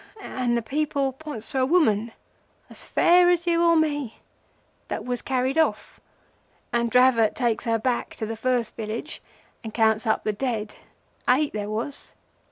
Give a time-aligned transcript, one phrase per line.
[0.19, 2.11] and the people points to a woman,
[2.71, 4.17] as fair as you or me,
[4.87, 5.99] that was carried off,
[6.73, 9.21] and Dravot takes her back to the first village
[9.63, 12.13] and counts up the dead—eight there was.